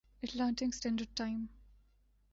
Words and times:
Atlantic 0.23 0.73
standard 0.73 1.15
time 1.17 1.45